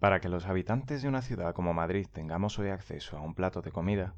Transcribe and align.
Para 0.00 0.20
que 0.20 0.28
los 0.28 0.46
habitantes 0.46 1.02
de 1.02 1.08
una 1.08 1.22
ciudad 1.22 1.54
como 1.54 1.74
Madrid 1.74 2.06
tengamos 2.12 2.58
hoy 2.60 2.68
acceso 2.68 3.16
a 3.16 3.20
un 3.20 3.34
plato 3.34 3.62
de 3.62 3.72
comida, 3.72 4.14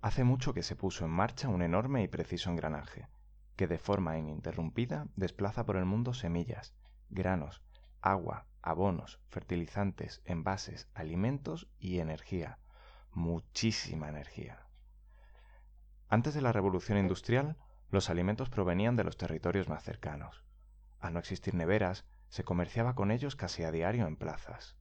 hace 0.00 0.24
mucho 0.24 0.52
que 0.52 0.64
se 0.64 0.74
puso 0.74 1.04
en 1.04 1.12
marcha 1.12 1.48
un 1.48 1.62
enorme 1.62 2.02
y 2.02 2.08
preciso 2.08 2.50
engranaje, 2.50 3.06
que 3.54 3.68
de 3.68 3.78
forma 3.78 4.18
ininterrumpida 4.18 5.06
desplaza 5.14 5.64
por 5.64 5.76
el 5.76 5.84
mundo 5.84 6.12
semillas, 6.12 6.74
granos, 7.08 7.62
agua, 8.00 8.46
abonos, 8.62 9.20
fertilizantes, 9.28 10.22
envases, 10.24 10.88
alimentos 10.92 11.68
y 11.78 12.00
energía. 12.00 12.58
Muchísima 13.12 14.08
energía. 14.08 14.66
Antes 16.08 16.34
de 16.34 16.42
la 16.42 16.50
revolución 16.50 16.98
industrial, 16.98 17.56
los 17.90 18.10
alimentos 18.10 18.50
provenían 18.50 18.96
de 18.96 19.04
los 19.04 19.16
territorios 19.16 19.68
más 19.68 19.84
cercanos. 19.84 20.44
Al 20.98 21.12
no 21.12 21.20
existir 21.20 21.54
neveras, 21.54 22.06
se 22.28 22.42
comerciaba 22.42 22.94
con 22.94 23.12
ellos 23.12 23.36
casi 23.36 23.62
a 23.62 23.70
diario 23.70 24.06
en 24.06 24.16
plazas. 24.16 24.76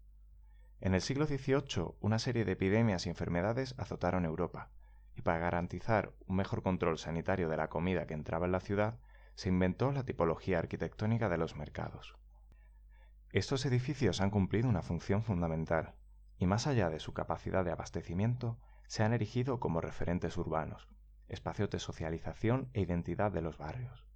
En 0.82 0.96
el 0.96 1.02
siglo 1.02 1.28
XVIII, 1.28 1.94
una 2.00 2.18
serie 2.18 2.44
de 2.44 2.54
epidemias 2.54 3.06
y 3.06 3.10
enfermedades 3.10 3.76
azotaron 3.78 4.26
Europa, 4.26 4.72
y 5.16 5.22
para 5.22 5.38
garantizar 5.38 6.12
un 6.26 6.38
mejor 6.38 6.64
control 6.64 6.98
sanitario 6.98 7.50
de 7.50 7.58
la 7.58 7.70
comida 7.70 8.08
que 8.08 8.16
entraba 8.16 8.48
en 8.48 8.52
la 8.52 8.62
ciudad, 8.62 8.98
se 9.36 9.50
inventó 9.50 9.92
la 9.92 10.06
tipología 10.06 10.58
arquitectónica 10.58 11.30
de 11.30 11.38
los 11.38 11.56
mercados. 11.56 12.18
Estos 13.32 13.64
edificios 13.68 14.22
han 14.22 14.32
cumplido 14.32 14.68
una 14.68 14.82
función 14.82 15.22
fundamental, 15.22 15.94
y 16.40 16.48
más 16.48 16.66
allá 16.66 16.90
de 16.90 17.00
su 17.00 17.14
capacidad 17.14 17.64
de 17.64 17.72
abastecimiento, 17.72 18.58
se 18.88 19.04
han 19.04 19.14
erigido 19.14 19.60
como 19.60 19.82
referentes 19.82 20.36
urbanos, 20.36 20.90
espacios 21.28 21.70
de 21.70 21.78
socialización 21.78 22.72
e 22.74 22.82
identidad 22.82 23.32
de 23.32 23.44
los 23.44 23.60
barrios. 23.60 24.08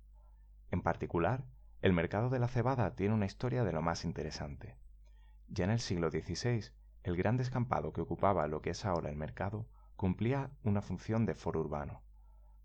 En 0.72 0.82
particular, 0.82 1.46
el 1.84 1.94
mercado 1.94 2.32
de 2.32 2.40
la 2.40 2.48
cebada 2.48 2.96
tiene 2.96 3.14
una 3.14 3.28
historia 3.28 3.64
de 3.64 3.72
lo 3.72 3.84
más 3.84 4.04
interesante. 4.04 4.76
Ya 5.48 5.66
en 5.66 5.72
el 5.72 5.80
siglo 5.80 6.10
XVI, 6.10 6.72
el 7.04 7.16
gran 7.16 7.38
descampado 7.38 7.94
que 7.94 8.02
ocupaba 8.02 8.48
lo 8.48 8.62
que 8.62 8.72
es 8.72 8.86
ahora 8.86 9.10
el 9.10 9.16
mercado 9.16 9.68
cumplía 9.96 10.52
una 10.64 10.82
función 10.82 11.26
de 11.26 11.36
foro 11.36 11.60
urbano, 11.60 12.02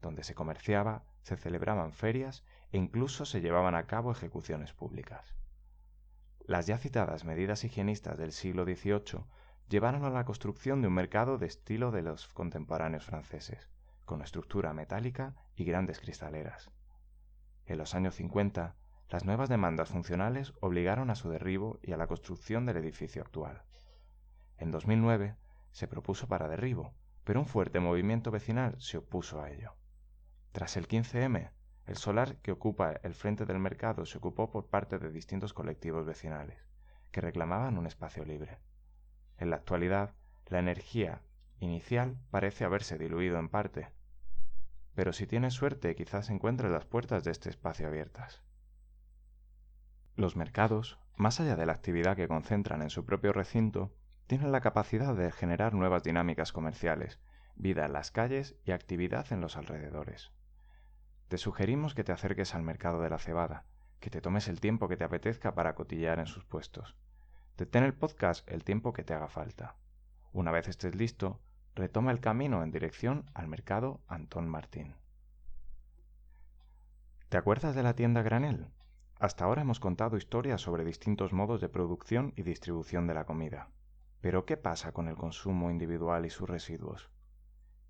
donde 0.00 0.24
se 0.24 0.34
comerciaba, 0.34 1.04
se 1.22 1.36
celebraban 1.36 1.92
ferias 1.92 2.44
e 2.72 2.78
incluso 2.78 3.24
se 3.24 3.40
llevaban 3.40 3.74
a 3.74 3.86
cabo 3.86 4.10
ejecuciones 4.10 4.72
públicas. 4.72 5.34
Las 6.40 6.66
ya 6.66 6.78
citadas 6.78 7.24
medidas 7.24 7.64
higienistas 7.64 8.18
del 8.18 8.32
siglo 8.32 8.64
XVIII 8.64 9.24
llevaron 9.68 10.04
a 10.04 10.10
la 10.10 10.24
construcción 10.24 10.82
de 10.82 10.88
un 10.88 10.94
mercado 10.94 11.38
de 11.38 11.46
estilo 11.46 11.92
de 11.92 12.02
los 12.02 12.26
contemporáneos 12.28 13.04
franceses, 13.04 13.68
con 14.04 14.22
estructura 14.22 14.72
metálica 14.72 15.36
y 15.54 15.64
grandes 15.64 16.00
cristaleras. 16.00 16.70
En 17.66 17.78
los 17.78 17.94
años 17.94 18.16
50, 18.16 18.74
las 19.10 19.24
nuevas 19.24 19.48
demandas 19.48 19.88
funcionales 19.88 20.54
obligaron 20.60 21.10
a 21.10 21.16
su 21.16 21.30
derribo 21.30 21.80
y 21.82 21.92
a 21.92 21.96
la 21.96 22.06
construcción 22.06 22.64
del 22.64 22.76
edificio 22.76 23.22
actual. 23.22 23.62
En 24.56 24.70
2009 24.70 25.34
se 25.72 25.88
propuso 25.88 26.28
para 26.28 26.48
derribo, 26.48 26.94
pero 27.24 27.40
un 27.40 27.46
fuerte 27.46 27.80
movimiento 27.80 28.30
vecinal 28.30 28.80
se 28.80 28.98
opuso 28.98 29.42
a 29.42 29.50
ello. 29.50 29.72
Tras 30.52 30.76
el 30.76 30.86
15M, 30.86 31.50
el 31.86 31.96
solar 31.96 32.36
que 32.36 32.52
ocupa 32.52 32.92
el 33.02 33.14
frente 33.14 33.46
del 33.46 33.58
mercado 33.58 34.06
se 34.06 34.18
ocupó 34.18 34.48
por 34.48 34.68
parte 34.68 34.98
de 34.98 35.10
distintos 35.10 35.52
colectivos 35.52 36.06
vecinales, 36.06 36.68
que 37.10 37.20
reclamaban 37.20 37.78
un 37.78 37.86
espacio 37.86 38.24
libre. 38.24 38.58
En 39.38 39.50
la 39.50 39.56
actualidad, 39.56 40.14
la 40.46 40.60
energía 40.60 41.22
inicial 41.58 42.16
parece 42.30 42.64
haberse 42.64 42.96
diluido 42.96 43.40
en 43.40 43.48
parte, 43.48 43.88
pero 44.94 45.12
si 45.12 45.26
tienes 45.26 45.54
suerte 45.54 45.96
quizás 45.96 46.30
encuentres 46.30 46.70
las 46.70 46.84
puertas 46.84 47.24
de 47.24 47.32
este 47.32 47.50
espacio 47.50 47.88
abiertas. 47.88 48.44
Los 50.20 50.36
mercados, 50.36 50.98
más 51.16 51.40
allá 51.40 51.56
de 51.56 51.64
la 51.64 51.72
actividad 51.72 52.14
que 52.14 52.28
concentran 52.28 52.82
en 52.82 52.90
su 52.90 53.06
propio 53.06 53.32
recinto, 53.32 53.90
tienen 54.26 54.52
la 54.52 54.60
capacidad 54.60 55.14
de 55.14 55.32
generar 55.32 55.72
nuevas 55.72 56.02
dinámicas 56.02 56.52
comerciales, 56.52 57.18
vida 57.54 57.86
en 57.86 57.94
las 57.94 58.10
calles 58.10 58.54
y 58.66 58.72
actividad 58.72 59.32
en 59.32 59.40
los 59.40 59.56
alrededores. 59.56 60.30
Te 61.28 61.38
sugerimos 61.38 61.94
que 61.94 62.04
te 62.04 62.12
acerques 62.12 62.54
al 62.54 62.62
mercado 62.62 63.00
de 63.00 63.08
la 63.08 63.16
cebada, 63.16 63.64
que 63.98 64.10
te 64.10 64.20
tomes 64.20 64.48
el 64.48 64.60
tiempo 64.60 64.88
que 64.88 64.98
te 64.98 65.04
apetezca 65.04 65.54
para 65.54 65.74
cotillar 65.74 66.18
en 66.18 66.26
sus 66.26 66.44
puestos. 66.44 66.98
Detén 67.56 67.82
el 67.82 67.94
podcast 67.94 68.46
el 68.46 68.62
tiempo 68.62 68.92
que 68.92 69.04
te 69.04 69.14
haga 69.14 69.28
falta. 69.28 69.76
Una 70.34 70.52
vez 70.52 70.68
estés 70.68 70.94
listo, 70.94 71.40
retoma 71.74 72.10
el 72.10 72.20
camino 72.20 72.62
en 72.62 72.72
dirección 72.72 73.24
al 73.32 73.48
mercado 73.48 74.02
Antón 74.06 74.50
Martín. 74.50 74.96
¿Te 77.30 77.38
acuerdas 77.38 77.74
de 77.74 77.82
la 77.82 77.94
tienda 77.94 78.20
Granel? 78.20 78.70
Hasta 79.20 79.44
ahora 79.44 79.60
hemos 79.60 79.80
contado 79.80 80.16
historias 80.16 80.62
sobre 80.62 80.82
distintos 80.82 81.34
modos 81.34 81.60
de 81.60 81.68
producción 81.68 82.32
y 82.36 82.42
distribución 82.42 83.06
de 83.06 83.12
la 83.12 83.26
comida. 83.26 83.68
Pero 84.22 84.46
¿qué 84.46 84.56
pasa 84.56 84.92
con 84.92 85.08
el 85.08 85.16
consumo 85.16 85.70
individual 85.70 86.24
y 86.24 86.30
sus 86.30 86.48
residuos? 86.48 87.10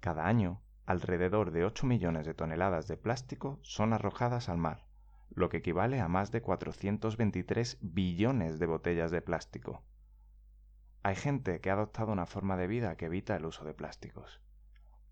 Cada 0.01 0.27
año, 0.27 0.61
alrededor 0.87 1.53
de 1.53 1.65
8 1.65 1.87
millones 1.87 2.27
de 2.27 2.35
toneladas 2.35 2.89
de 2.89 2.97
plástico 2.97 3.61
son 3.63 3.93
arrojadas 3.93 4.49
al 4.49 4.59
mar, 4.59 4.89
lo 5.31 5.51
que 5.51 5.59
equivale 5.59 6.01
a 6.01 6.09
más 6.09 6.33
de 6.33 6.43
423 6.43 7.79
billones 7.81 8.59
de 8.59 8.67
botellas 8.67 9.13
de 9.13 9.23
plástico. 9.23 9.85
Hay 11.05 11.15
gente 11.15 11.61
que 11.61 11.71
ha 11.71 11.75
adoptado 11.75 12.11
una 12.11 12.27
forma 12.27 12.57
de 12.57 12.67
vida 12.67 12.97
que 12.97 13.07
evita 13.07 13.37
el 13.37 13.47
uso 13.47 13.65
de 13.65 13.73
plásticos. 13.73 14.41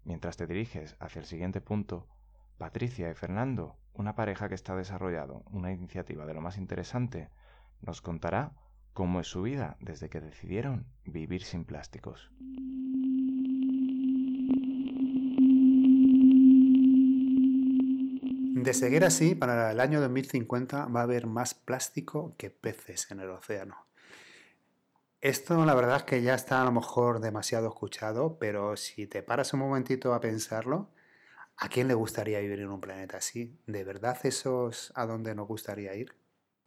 Mientras 0.02 0.36
te 0.36 0.48
diriges 0.48 0.96
hacia 0.98 1.20
el 1.20 1.26
siguiente 1.26 1.60
punto, 1.60 2.08
Patricia 2.58 3.08
y 3.08 3.14
Fernando, 3.14 3.76
una 3.94 4.16
pareja 4.16 4.48
que 4.48 4.56
está 4.56 4.74
desarrollando 4.74 5.44
una 5.52 5.72
iniciativa 5.72 6.26
de 6.26 6.34
lo 6.34 6.40
más 6.40 6.58
interesante, 6.58 7.30
nos 7.80 8.02
contará 8.02 8.52
cómo 8.92 9.20
es 9.20 9.28
su 9.28 9.42
vida 9.42 9.76
desde 9.78 10.08
que 10.08 10.20
decidieron 10.20 10.86
vivir 11.04 11.44
sin 11.44 11.64
plásticos. 11.64 12.32
De 18.60 18.74
seguir 18.74 19.04
así, 19.04 19.36
para 19.36 19.70
el 19.70 19.78
año 19.78 20.00
2050 20.00 20.86
va 20.86 21.00
a 21.00 21.04
haber 21.04 21.28
más 21.28 21.54
plástico 21.54 22.34
que 22.36 22.50
peces 22.50 23.08
en 23.12 23.20
el 23.20 23.30
océano. 23.30 23.86
Esto 25.20 25.64
la 25.64 25.76
verdad 25.76 25.98
es 25.98 26.02
que 26.02 26.22
ya 26.22 26.34
está 26.34 26.60
a 26.60 26.64
lo 26.64 26.72
mejor 26.72 27.20
demasiado 27.20 27.68
escuchado, 27.68 28.36
pero 28.40 28.76
si 28.76 29.06
te 29.06 29.22
paras 29.22 29.52
un 29.54 29.60
momentito 29.60 30.12
a 30.12 30.20
pensarlo, 30.20 30.90
¿A 31.60 31.68
quién 31.68 31.88
le 31.88 31.94
gustaría 31.94 32.38
vivir 32.38 32.60
en 32.60 32.68
un 32.68 32.80
planeta 32.80 33.16
así? 33.16 33.58
¿De 33.66 33.82
verdad 33.82 34.16
eso 34.22 34.68
es 34.68 34.92
a 34.94 35.06
dónde 35.06 35.34
nos 35.34 35.48
gustaría 35.48 35.92
ir? 35.96 36.14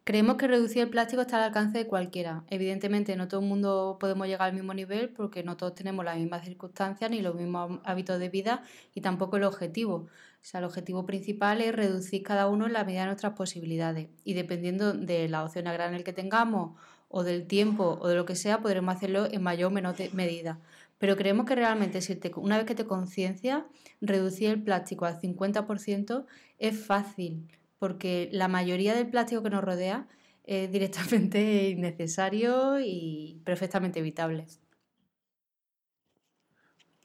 Creemos 0.03 0.35
que 0.35 0.47
reducir 0.47 0.81
el 0.81 0.90
plástico 0.90 1.22
está 1.22 1.38
al 1.38 1.44
alcance 1.44 1.78
de 1.78 1.88
cualquiera. 1.88 2.44
Evidentemente 2.50 3.16
no 3.16 3.29
todo 3.29 3.40
el 3.40 3.47
mundo 3.47 3.96
podemos 4.02 4.28
llegar 4.28 4.50
al 4.50 4.53
mismo 4.53 4.74
nivel 4.74 5.09
porque 5.09 5.44
no 5.44 5.56
todos 5.56 5.75
tenemos 5.75 6.03
las 6.03 6.18
mismas 6.18 6.44
circunstancias 6.44 7.09
ni 7.09 7.22
los 7.22 7.35
mismos 7.35 7.79
hábitos 7.85 8.19
de 8.19 8.28
vida 8.28 8.63
y 8.94 9.00
tampoco 9.00 9.38
el 9.38 9.44
objetivo. 9.46 9.96
O 9.96 10.09
sea, 10.41 10.59
el 10.59 10.66
objetivo 10.66 11.06
principal 11.06 11.62
es 11.62 11.73
reducir 11.73 12.22
cada 12.23 12.47
uno 12.47 12.66
en 12.66 12.73
la 12.73 12.84
medida 12.84 13.02
de 13.02 13.08
nuestras 13.08 13.34
posibilidades 13.34 14.09
y 14.25 14.34
dependiendo 14.34 14.91
de 14.91 15.29
la 15.29 15.46
opción 15.46 15.68
a 15.68 15.73
granel 15.73 16.03
que 16.03 16.12
tengamos 16.12 16.78
o 17.08 17.23
del 17.23 17.47
tiempo 17.47 17.97
o 18.02 18.08
de 18.09 18.16
lo 18.16 18.25
que 18.25 18.35
sea, 18.35 18.59
podremos 18.59 18.96
hacerlo 18.96 19.28
en 19.31 19.41
mayor 19.41 19.68
o 19.68 19.72
menor 19.72 19.96
medida. 20.12 20.59
Pero 21.01 21.17
creemos 21.17 21.47
que 21.47 21.56
realmente 21.56 22.00
si 22.00 22.16
una 22.35 22.57
vez 22.57 22.67
que 22.67 22.75
te 22.75 22.85
conciencias, 22.85 23.63
reducir 24.01 24.51
el 24.51 24.63
plástico 24.63 25.06
al 25.06 25.19
50% 25.19 26.25
es 26.59 26.85
fácil, 26.85 27.47
porque 27.79 28.29
la 28.31 28.47
mayoría 28.47 28.94
del 28.94 29.09
plástico 29.09 29.41
que 29.41 29.50
nos 29.50 29.63
rodea 29.63 30.07
es 30.44 30.72
directamente 30.72 31.69
innecesario 31.69 32.79
y 32.79 33.41
perfectamente 33.44 34.00
evitable. 34.00 34.45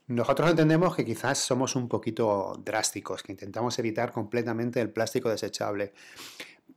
Nosotros 0.09 0.51
entendemos 0.51 0.95
que 0.95 1.07
quizás 1.07 1.39
somos 1.39 1.75
un 1.75 1.89
poquito 1.89 2.61
drásticos, 2.63 3.23
que 3.23 3.33
intentamos 3.33 3.79
evitar 3.79 4.13
completamente 4.13 4.79
el 4.79 4.91
plástico 4.91 5.31
desechable 5.31 5.95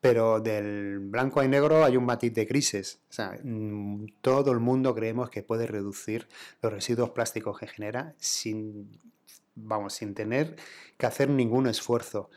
pero 0.02 0.40
del 0.40 1.00
blanco 1.00 1.44
y 1.44 1.48
negro 1.48 1.84
hay 1.84 1.98
un 1.98 2.06
matiz 2.06 2.34
de 2.34 2.48
sea, 3.10 3.38
mm, 3.44 4.06
todo 4.22 4.52
el 4.52 4.60
mundo 4.60 4.96
creemos 4.96 5.30
que 5.30 5.44
puede 5.44 5.68
reducir 5.68 6.28
los 6.62 6.72
residuos 6.72 7.12
plásticos 7.12 7.60
que 7.60 7.68
genera 7.68 8.16
sin, 8.18 8.90
vamos, 9.56 9.94
sin 9.94 10.14
tener 10.14 10.56
que 10.98 11.06
hacer 11.06 11.30
ningún 11.30 11.68
esfuerzo. 11.68 12.30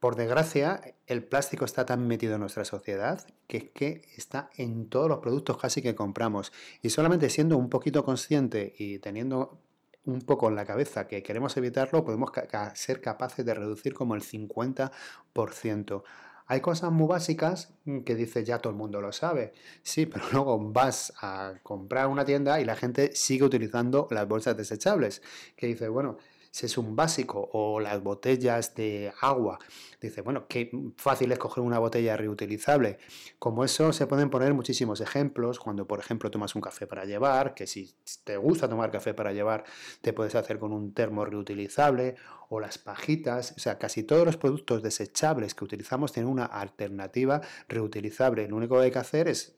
Por 0.00 0.14
desgracia, 0.14 0.94
el 1.06 1.24
plástico 1.24 1.64
está 1.64 1.86
tan 1.86 2.06
metido 2.06 2.34
en 2.34 2.40
nuestra 2.40 2.64
sociedad 2.64 3.26
que 3.46 3.56
es 3.56 3.70
que 3.70 4.02
está 4.16 4.50
en 4.56 4.88
todos 4.88 5.08
los 5.08 5.18
productos 5.18 5.56
casi 5.58 5.82
que 5.82 5.94
compramos. 5.94 6.52
Y 6.82 6.90
solamente 6.90 7.30
siendo 7.30 7.56
un 7.56 7.70
poquito 7.70 8.04
consciente 8.04 8.74
y 8.78 8.98
teniendo 8.98 9.58
un 10.04 10.20
poco 10.20 10.48
en 10.48 10.54
la 10.54 10.64
cabeza 10.64 11.08
que 11.08 11.22
queremos 11.22 11.56
evitarlo, 11.56 12.04
podemos 12.04 12.30
ser 12.74 13.00
capaces 13.00 13.44
de 13.44 13.54
reducir 13.54 13.94
como 13.94 14.14
el 14.14 14.22
50%. 14.22 16.02
Hay 16.48 16.60
cosas 16.60 16.92
muy 16.92 17.08
básicas 17.08 17.72
que 18.04 18.14
dice 18.14 18.44
ya 18.44 18.58
todo 18.58 18.70
el 18.70 18.76
mundo 18.76 19.00
lo 19.00 19.12
sabe. 19.12 19.52
Sí, 19.82 20.06
pero 20.06 20.24
luego 20.32 20.58
vas 20.58 21.12
a 21.20 21.54
comprar 21.62 22.06
una 22.06 22.24
tienda 22.24 22.60
y 22.60 22.64
la 22.64 22.76
gente 22.76 23.14
sigue 23.14 23.44
utilizando 23.44 24.06
las 24.10 24.28
bolsas 24.28 24.56
desechables. 24.56 25.22
Que 25.56 25.66
dice, 25.66 25.88
bueno, 25.88 26.18
es 26.64 26.78
un 26.78 26.96
básico, 26.96 27.50
o 27.52 27.80
las 27.80 28.02
botellas 28.02 28.74
de 28.74 29.12
agua. 29.20 29.58
Dice, 30.00 30.22
bueno, 30.22 30.46
qué 30.48 30.70
fácil 30.96 31.30
es 31.32 31.38
coger 31.38 31.62
una 31.62 31.78
botella 31.78 32.16
reutilizable. 32.16 32.98
Como 33.38 33.64
eso 33.64 33.92
se 33.92 34.06
pueden 34.06 34.30
poner 34.30 34.54
muchísimos 34.54 35.00
ejemplos, 35.00 35.58
cuando 35.58 35.86
por 35.86 35.98
ejemplo 36.00 36.30
tomas 36.30 36.54
un 36.54 36.62
café 36.62 36.86
para 36.86 37.04
llevar, 37.04 37.52
que 37.52 37.66
si 37.66 37.94
te 38.24 38.38
gusta 38.38 38.68
tomar 38.68 38.90
café 38.90 39.12
para 39.12 39.32
llevar, 39.32 39.64
te 40.00 40.14
puedes 40.14 40.34
hacer 40.34 40.58
con 40.58 40.72
un 40.72 40.94
termo 40.94 41.24
reutilizable, 41.24 42.16
o 42.48 42.60
las 42.60 42.78
pajitas, 42.78 43.52
o 43.56 43.58
sea, 43.58 43.78
casi 43.78 44.04
todos 44.04 44.24
los 44.24 44.36
productos 44.36 44.82
desechables 44.82 45.54
que 45.54 45.64
utilizamos 45.64 46.12
tienen 46.12 46.30
una 46.30 46.44
alternativa 46.44 47.40
reutilizable. 47.68 48.48
Lo 48.48 48.56
único 48.56 48.76
que 48.78 48.84
hay 48.84 48.90
que 48.90 48.98
hacer 48.98 49.28
es 49.28 49.56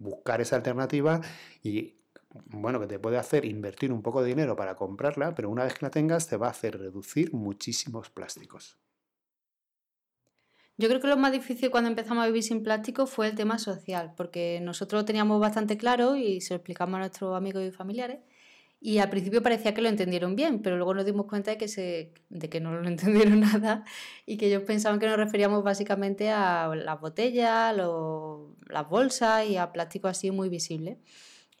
buscar 0.00 0.40
esa 0.40 0.56
alternativa 0.56 1.20
y 1.62 1.99
bueno, 2.30 2.80
que 2.80 2.86
te 2.86 2.98
puede 2.98 3.18
hacer 3.18 3.44
invertir 3.44 3.92
un 3.92 4.02
poco 4.02 4.22
de 4.22 4.28
dinero 4.28 4.56
para 4.56 4.76
comprarla, 4.76 5.34
pero 5.34 5.50
una 5.50 5.64
vez 5.64 5.74
que 5.74 5.86
la 5.86 5.90
tengas 5.90 6.28
te 6.28 6.36
va 6.36 6.46
a 6.46 6.50
hacer 6.50 6.78
reducir 6.78 7.32
muchísimos 7.34 8.10
plásticos. 8.10 8.78
Yo 10.76 10.88
creo 10.88 11.00
que 11.00 11.08
lo 11.08 11.16
más 11.18 11.32
difícil 11.32 11.70
cuando 11.70 11.90
empezamos 11.90 12.24
a 12.24 12.26
vivir 12.26 12.42
sin 12.42 12.62
plástico 12.62 13.06
fue 13.06 13.28
el 13.28 13.34
tema 13.34 13.58
social, 13.58 14.14
porque 14.16 14.60
nosotros 14.62 15.02
lo 15.02 15.04
teníamos 15.04 15.38
bastante 15.38 15.76
claro 15.76 16.16
y 16.16 16.40
se 16.40 16.54
lo 16.54 16.56
explicamos 16.56 16.94
a 16.94 17.00
nuestros 17.00 17.36
amigos 17.36 17.64
y 17.64 17.70
familiares. 17.70 18.20
Y 18.80 18.96
al 18.98 19.10
principio 19.10 19.42
parecía 19.42 19.74
que 19.74 19.82
lo 19.82 19.90
entendieron 19.90 20.36
bien, 20.36 20.62
pero 20.62 20.76
luego 20.78 20.94
nos 20.94 21.04
dimos 21.04 21.26
cuenta 21.26 21.50
de 21.50 21.58
que, 21.58 21.68
se, 21.68 22.14
de 22.30 22.48
que 22.48 22.60
no 22.60 22.72
lo 22.72 22.88
entendieron 22.88 23.40
nada 23.40 23.84
y 24.24 24.38
que 24.38 24.46
ellos 24.46 24.62
pensaban 24.62 24.98
que 24.98 25.06
nos 25.06 25.18
referíamos 25.18 25.62
básicamente 25.62 26.30
a 26.30 26.68
las 26.74 26.98
botellas, 26.98 27.76
las 27.76 28.88
bolsas 28.88 29.46
y 29.46 29.58
a 29.58 29.72
plástico 29.72 30.08
así 30.08 30.30
muy 30.30 30.48
visible. 30.48 30.98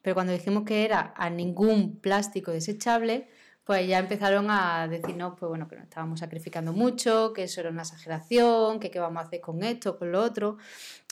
Pero 0.02 0.14
cuando 0.14 0.32
dijimos 0.32 0.64
que 0.64 0.84
era 0.84 1.12
a 1.16 1.30
ningún 1.30 2.00
plástico 2.00 2.50
desechable, 2.50 3.28
pues 3.64 3.86
ya 3.86 3.98
empezaron 3.98 4.50
a 4.50 4.88
decirnos 4.88 5.34
pues 5.38 5.48
bueno, 5.48 5.68
que 5.68 5.76
nos 5.76 5.84
estábamos 5.84 6.20
sacrificando 6.20 6.72
mucho, 6.72 7.32
que 7.32 7.44
eso 7.44 7.60
era 7.60 7.70
una 7.70 7.82
exageración, 7.82 8.80
que 8.80 8.90
qué 8.90 8.98
vamos 8.98 9.22
a 9.22 9.26
hacer 9.26 9.40
con 9.40 9.62
esto, 9.62 9.98
con 9.98 10.10
lo 10.10 10.22
otro. 10.22 10.56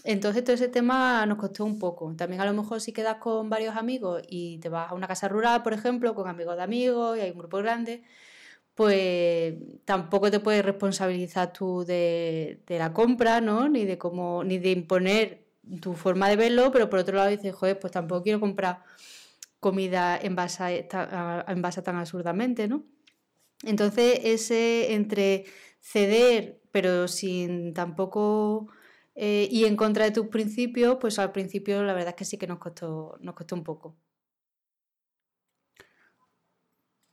Entonces 0.05 0.43
todo 0.45 0.55
ese 0.55 0.69
tema 0.69 1.25
nos 1.27 1.39
costó 1.39 1.65
un 1.65 1.79
poco. 1.79 2.13
También 2.17 2.41
a 2.41 2.47
lo 2.47 2.55
mejor 2.55 2.81
si 2.81 2.93
quedas 2.93 3.19
con 3.19 3.49
varios 3.51 3.77
amigos 3.77 4.23
y 4.29 4.59
te 4.59 4.69
vas 4.71 4.91
a 4.91 4.95
una 4.95 5.07
casa 5.07 5.29
rural, 5.29 5.63
por 5.63 5.73
ejemplo, 5.73 6.15
con 6.15 6.29
amigos 6.29 6.57
de 6.57 6.63
amigos 6.63 7.19
y 7.19 7.21
hay 7.21 7.31
un 7.31 7.39
grupo 7.39 7.59
grande, 7.59 8.03
pues 8.75 9.55
tampoco 9.85 10.31
te 10.31 10.41
puedes 10.41 10.65
responsabilizar 10.65 11.53
tú 11.53 11.85
de, 11.85 12.63
de 12.67 12.79
la 12.79 12.93
compra, 12.93 13.41
¿no? 13.41 13.69
Ni 13.69 13.85
de 13.85 13.99
cómo, 13.99 14.45
ni 14.45 14.59
de 14.59 14.71
imponer 14.73 15.48
tu 15.81 15.95
forma 15.95 16.29
de 16.29 16.37
verlo, 16.37 16.71
pero 16.73 16.89
por 16.91 17.01
otro 17.01 17.17
lado 17.17 17.31
dices, 17.31 17.55
joder, 17.55 17.79
pues 17.79 17.93
tampoco 17.93 18.23
quiero 18.23 18.41
comprar 18.41 18.83
comida 19.61 20.19
en 20.21 20.37
base, 20.37 20.89
tan 20.89 21.97
absurdamente, 21.97 22.69
¿no? 22.69 22.85
Entonces, 23.65 24.21
ese 24.25 24.95
entre 24.95 25.45
ceder, 25.81 26.61
pero 26.71 27.09
sin 27.09 27.75
tampoco 27.75 28.69
eh, 29.15 29.49
ir 29.51 29.67
en 29.67 29.77
contra 29.77 30.05
de 30.05 30.13
tus 30.13 30.29
principios, 30.29 30.99
pues 31.01 31.19
al 31.19 31.33
principio 31.33 31.83
la 31.83 31.95
verdad 31.95 32.11
es 32.11 32.15
que 32.15 32.25
sí 32.25 32.39
que 32.39 32.47
nos 32.47 32.59
costó, 32.59 33.17
nos 33.21 33.35
costó 33.35 33.57
un 33.57 33.65
poco. 33.65 33.97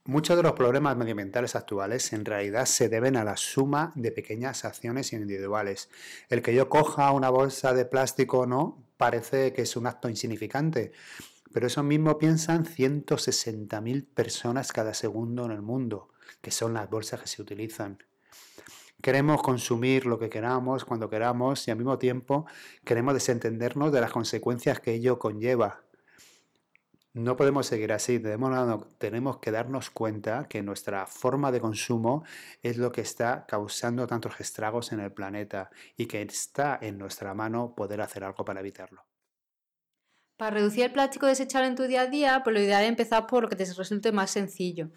Muchos 0.07 0.38
de 0.38 0.44
los 0.44 0.54
problemas 0.54 0.96
medioambientales 0.96 1.56
actuales 1.56 2.13
en 2.13 2.25
realidad 2.25 2.68
se 2.68 2.90
deben 2.90 3.18
a 3.18 3.24
la 3.24 3.38
suma 3.38 3.92
de 3.96 4.12
pequeñas 4.12 4.63
acciones 4.63 5.13
individuales. 5.13 5.90
El 6.30 6.44
que 6.44 6.54
yo 6.54 6.69
coja 6.69 7.12
una 7.12 7.31
bolsa 7.31 7.74
de 7.74 7.86
plástico 7.86 8.42
o 8.42 8.46
no 8.46 8.86
parece 8.98 9.52
que 9.52 9.63
es 9.63 9.75
un 9.75 9.88
acto 9.88 10.07
insignificante, 10.07 10.92
pero 11.52 11.66
eso 11.66 11.81
mismo 11.81 12.19
piensan 12.19 12.66
160.000 12.66 14.06
personas 14.13 14.72
cada 14.72 14.94
segundo 14.94 15.46
en 15.46 15.52
el 15.52 15.63
mundo, 15.63 16.10
que 16.40 16.51
son 16.51 16.75
las 16.75 16.88
bolsas 16.88 17.22
que 17.22 17.28
se 17.28 17.42
utilizan. 17.42 17.98
Queremos 19.01 19.42
consumir 19.42 20.06
lo 20.06 20.19
que 20.19 20.30
queramos, 20.30 20.86
cuando 20.86 21.10
queramos, 21.10 21.68
y 21.68 21.72
al 21.72 21.78
mismo 21.78 21.98
tiempo 21.98 22.46
queremos 22.84 23.16
desentendernos 23.16 23.92
de 23.92 24.01
las 24.01 24.12
consecuencias 24.12 24.80
que 24.80 24.94
ello 24.94 25.18
conlleva. 25.18 25.85
No 27.16 27.38
podemos 27.38 27.66
seguir 27.66 27.94
así, 27.94 28.20
tenemos, 28.20 29.38
que 29.38 29.52
darnos 29.52 29.90
cuenta 29.90 30.50
que 30.50 30.62
nuestra 30.62 31.08
forma 31.08 31.50
de 31.50 31.62
consumo 31.62 32.26
es 32.62 32.76
lo 32.76 32.92
que 32.92 33.00
está 33.00 33.46
causando 33.48 34.06
tantos 34.06 34.38
estragos 34.42 34.92
en 34.92 35.00
el 35.00 35.14
planeta 35.14 35.70
y 35.96 36.08
que 36.08 36.22
está 36.22 36.78
en 36.82 36.98
nuestra 36.98 37.34
mano 37.34 37.74
poder 37.74 38.02
hacer 38.02 38.26
algo 38.26 38.44
para 38.44 38.60
evitarlo. 38.60 39.06
Para 40.36 40.58
reducir 40.58 40.84
el 40.84 40.92
plástico 40.92 41.26
desechable 41.26 41.68
en 41.68 41.76
tu 41.76 41.84
día 41.84 42.02
a 42.02 42.08
día, 42.08 42.42
pues 42.44 42.54
lo 42.54 42.60
ideal 42.60 42.84
es 42.84 42.90
empezar 42.90 43.28
por 43.28 43.44
lo 43.44 43.50
que 43.50 43.56
te 43.56 43.64
resulte 43.64 44.12
más 44.12 44.32
sencillo. 44.32 44.90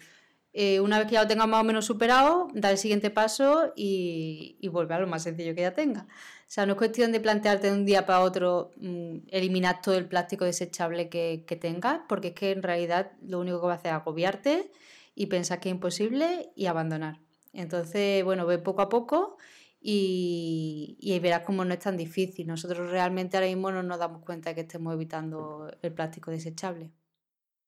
Eh, 0.53 0.79
una 0.79 0.97
vez 0.97 1.07
que 1.07 1.13
ya 1.13 1.21
lo 1.21 1.27
tengas 1.27 1.47
más 1.47 1.61
o 1.61 1.63
menos 1.63 1.85
superado, 1.85 2.47
da 2.53 2.71
el 2.71 2.77
siguiente 2.77 3.11
paso 3.11 3.71
y, 3.75 4.57
y 4.59 4.67
vuelve 4.67 4.95
a 4.95 4.99
lo 4.99 5.07
más 5.07 5.23
sencillo 5.23 5.53
que 5.53 5.61
ya 5.61 5.73
tenga. 5.73 6.07
O 6.49 6.51
sea, 6.51 6.65
no 6.65 6.73
es 6.73 6.77
cuestión 6.79 7.11
de 7.11 7.19
plantearte 7.19 7.67
de 7.67 7.73
un 7.73 7.85
día 7.85 8.07
para 8.07 8.21
otro 8.21 8.71
mm, 8.77 9.17
eliminar 9.27 9.81
todo 9.83 9.95
el 9.95 10.07
plástico 10.07 10.45
desechable 10.45 11.07
que, 11.07 11.43
que, 11.47 11.55
tengas, 11.55 12.01
porque 12.09 12.29
es 12.29 12.33
que 12.33 12.51
en 12.51 12.63
realidad 12.63 13.11
lo 13.21 13.39
único 13.39 13.61
que 13.61 13.67
va 13.67 13.73
a 13.73 13.75
hacer 13.75 13.91
es 13.91 13.97
agobiarte 13.97 14.71
y 15.13 15.27
pensar 15.27 15.59
que 15.59 15.69
es 15.69 15.75
imposible 15.75 16.51
y 16.55 16.65
abandonar. 16.65 17.19
Entonces, 17.53 18.23
bueno, 18.23 18.47
ve 18.47 18.57
poco 18.57 18.81
a 18.81 18.89
poco 18.89 19.37
y, 19.79 20.97
y 20.99 21.19
verás 21.19 21.43
cómo 21.45 21.65
no 21.65 21.73
es 21.73 21.79
tan 21.79 21.97
difícil. 21.97 22.47
Nosotros 22.47 22.89
realmente 22.89 23.37
ahora 23.37 23.47
mismo 23.47 23.71
no 23.71 23.83
nos 23.83 23.99
damos 23.99 24.23
cuenta 24.23 24.49
de 24.49 24.55
que 24.55 24.61
estemos 24.61 24.93
evitando 24.93 25.71
el 25.83 25.93
plástico 25.93 26.31
desechable. 26.31 26.91